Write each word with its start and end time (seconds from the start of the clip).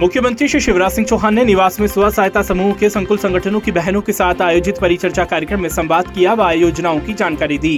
मुख्यमंत्री 0.00 0.46
श्री 0.48 0.60
शिवराज 0.60 0.92
सिंह 0.92 1.06
चौहान 1.06 1.34
ने 1.34 1.44
निवास 1.44 1.78
में 1.80 1.86
स्व 1.86 2.08
सहायता 2.10 2.42
समूह 2.42 2.72
के 2.72 2.88
संकुल 2.90 3.18
संगठनों 3.18 3.60
की 3.60 3.72
बहनों 3.72 4.00
के 4.00 4.12
साथ 4.12 4.40
आयोजित 4.42 4.78
परिचर्चा 4.78 5.24
कार्यक्रम 5.24 5.60
में 5.60 5.68
संवाद 5.68 6.10
किया 6.14 6.34
व 6.34 6.50
योजनाओं 6.50 7.00
की 7.00 7.14
जानकारी 7.14 7.58
दी। 7.58 7.76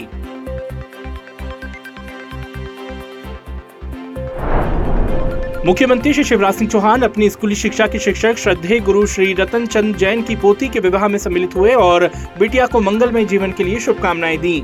मुख्यमंत्री 5.67 6.13
श्री 6.13 6.25
शिवराज 6.25 6.55
सिंह 6.55 6.71
चौहान 6.71 7.03
अपनी 7.03 7.31
स्कूली 7.31 7.55
शिक्षा 7.55 7.87
के 7.87 7.99
शिक्षक 7.99 8.39
श्रद्धेय 8.39 8.81
गुरु 8.81 9.07
श्री 9.07 9.33
रतन 9.33 9.67
चंद 9.67 9.97
जैन 9.97 10.23
की 10.23 10.37
पोती 10.37 10.69
के 10.69 10.81
विवाह 10.81 11.09
में 11.09 11.19
सम्मिलित 11.19 11.57
हुए 11.57 11.75
और 11.81 12.11
बिटिया 12.39 12.67
को 12.67 12.81
मंगलमय 12.81 13.25
जीवन 13.25 13.53
के 13.53 13.65
लिए 13.65 13.79
शुभकामनाएँ 13.81 14.39
दी। 14.39 14.63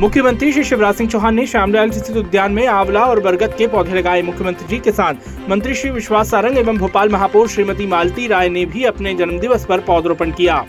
मुख्यमंत्री 0.00 0.52
श्री 0.52 0.62
शिवराज 0.64 0.94
सिंह 0.94 1.08
चौहान 1.10 1.34
ने 1.34 1.46
श्यामलाल 1.46 1.90
स्थित 1.90 2.16
उद्यान 2.16 2.52
में 2.52 2.66
आंवला 2.66 3.00
और 3.04 3.20
बरगद 3.20 3.54
के 3.58 3.66
पौधे 3.66 3.94
लगाए। 3.94 4.20
मुख्यमंत्री 4.22 4.66
जी 4.68 4.78
के 4.78 4.92
साथ 4.92 5.48
मंत्री 5.50 5.74
श्री 5.74 5.90
विश्वास 5.90 6.30
सारंग 6.30 6.58
एवं 6.58 6.78
भोपाल 6.78 7.08
महापौर 7.08 7.48
श्रीमती 7.48 7.86
मालती 7.86 8.26
राय 8.26 8.48
ने 8.48 8.64
भी 8.66 8.84
अपने 8.84 9.14
जन्मदिवस 9.14 9.66
पर 9.66 9.80
पौधरोपण 9.80 10.30
किया। 10.30 10.64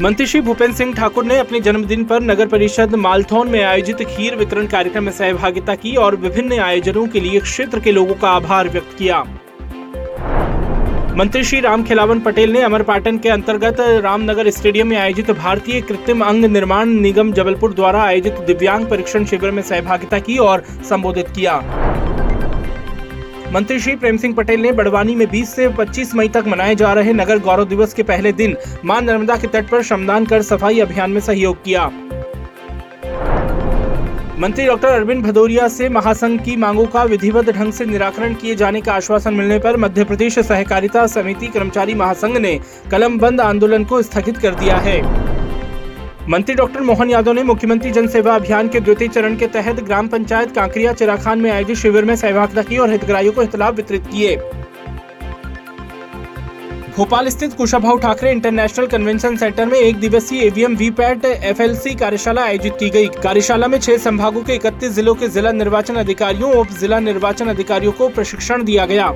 मंत्री 0.00 0.26
श्री 0.26 0.40
भूपेंद्र 0.40 0.74
सिंह 0.76 0.94
ठाकुर 0.94 1.24
ने 1.24 1.38
अपने 1.38 1.60
जन्मदिन 1.60 2.04
पर 2.04 2.22
नगर 2.22 2.46
परिषद 2.48 2.94
मालथौन 2.96 3.48
में 3.48 3.62
आयोजित 3.62 4.02
खीर 4.06 4.36
वितरण 4.36 4.66
कार्यक्रम 4.66 5.04
में 5.04 5.12
सहभागिता 5.12 5.74
की 5.74 5.96
और 5.96 6.16
विभिन्न 6.16 6.60
आयोजनों 6.60 7.06
के 7.06 7.20
लिए 7.20 7.40
क्षेत्र 7.40 7.80
के 7.80 7.92
लोगों 7.92 8.14
का 8.14 8.30
आभार 8.30 8.68
व्यक्त 8.68 8.98
किया। 8.98 9.24
मंत्री 11.16 11.42
श्री 11.44 11.58
राम 11.60 11.82
खिलावन 11.84 12.20
पटेल 12.20 12.52
ने 12.52 12.60
अमरपाटन 12.60 13.18
के 13.18 13.28
अंतर्गत 13.28 13.76
रामनगर 14.04 14.50
स्टेडियम 14.50 14.86
में 14.86 14.96
आयोजित 14.96 15.30
भारतीय 15.30 15.80
कृत्रिम 15.80 16.24
अंग 16.24 16.44
निर्माण 16.44 16.88
निगम 17.00 17.32
जबलपुर 17.32 17.74
द्वारा 17.74 18.02
आयोजित 18.02 18.40
दिव्यांग 18.46 18.86
परीक्षण 18.86 19.24
शिविर 19.24 19.50
में 19.50 19.62
सहभागिता 19.62 20.18
की 20.18 20.38
और 20.38 20.64
संबोधित 20.88 21.28
किया। 21.28 21.56
मंत्री 23.52 23.78
श्री 23.80 23.94
प्रेम 23.96 24.16
सिंह 24.16 24.34
पटेल 24.34 24.60
ने 24.60 24.72
बड़वानी 24.72 25.14
में 25.14 25.26
20 25.30 25.54
से 25.56 25.68
25 25.68 26.14
मई 26.14 26.28
तक 26.28 26.44
मनाए 26.46 26.74
जा 26.74 26.92
रहे 26.92 27.12
नगर 27.12 27.38
गौरव 27.38 27.64
दिवस 27.64 27.94
के 27.94 28.02
पहले 28.02 28.32
दिन 28.32 28.56
माँ 28.84 29.00
नर्मदा 29.02 29.36
के 29.36 29.46
तट 29.46 29.70
पर 29.70 29.82
श्रमदान 29.82 30.26
कर 30.26 30.42
सफ़ाई 30.42 30.80
अभियान 30.80 31.10
में 31.10 31.20
सहयोग 31.20 31.62
किया। 31.64 31.90
मंत्री 34.38 34.64
डॉक्टर 34.66 34.88
अरविंद 34.88 35.22
भदौरिया 35.24 35.66
से 35.68 35.88
महासंघ 35.88 36.40
की 36.44 36.54
मांगों 36.56 36.86
का 36.86 37.02
विधिवत 37.02 37.50
ढंग 37.50 37.72
से 37.72 37.84
निराकरण 37.86 38.32
किए 38.34 38.54
जाने 38.54 38.80
का 38.80 38.92
आश्वासन 38.92 39.34
मिलने 39.34 39.58
पर 39.58 39.76
मध्य 39.76 40.04
प्रदेश 40.04 40.38
सहकारिता 40.38 41.06
समिति 41.06 41.46
कर्मचारी 41.46 41.94
महासंघ 41.94 42.36
ने 42.36 42.58
कलम 42.90 43.18
बंद 43.18 43.40
आंदोलन 43.40 43.84
को 43.84 44.02
स्थगित 44.02 44.38
कर 44.38 44.54
दिया 44.54 44.76
है। 44.76 45.00
मंत्री 46.28 46.54
डॉक्टर 46.54 46.80
मोहन 46.80 47.10
यादव 47.10 47.32
ने 47.32 47.42
मुख्यमंत्री 47.42 47.90
जन 47.90 48.06
सेवा 48.06 48.34
अभियान 48.34 48.68
के 48.68 48.80
द्वितीय 48.80 49.08
चरण 49.08 49.36
के 49.36 49.46
तहत 49.46 49.80
ग्राम 49.82 50.08
पंचायत 50.08 50.54
कांकरिया 50.54 50.92
चिराखान 50.92 51.40
में 51.40 51.50
आयोजित 51.50 51.76
शिविर 51.76 52.04
में 52.04 52.16
सहभागिता 52.16 52.62
की 52.62 52.78
और 52.78 52.90
हितग्राहियों 52.90 53.32
को 53.32 53.40
हितलाभ 53.40 53.74
वितरित 53.74 54.06
किए। 54.06 54.36
भोपाल 56.96 57.28
स्थित 57.28 57.54
Kushabhau 57.54 57.96
Thakre 57.98 58.30
International 58.32 58.86
Convention 58.86 59.36
Centre 59.36 59.66
में 59.66 59.78
एक 59.78 59.96
दिवसीय 60.00 60.44
ईवीएम 60.46 60.76
वीपैट 60.76 61.24
एफएलसी 61.24 61.94
कार्यशाला 61.94 62.42
आयोजित 62.42 62.76
की 62.80 62.90
गई। 62.90 63.06
कार्यशाला 63.22 63.68
में 63.68 63.78
छह 63.78 63.96
संभागों 63.96 64.42
के 64.42 64.54
इकतीस 64.54 64.92
जिलों 64.92 65.14
के 65.14 65.28
जिला 65.28 65.52
निर्वाचन 65.52 65.94
अधिकारियों, 65.94 66.52
उप 66.52 66.68
जिला 66.80 66.98
निर्वाचन 67.00 67.48
अधिकारियों 67.48 67.92
को 67.92 68.08
प्रशिक्षण 68.08 68.64
दिया 68.64 68.86
गया। 68.86 69.08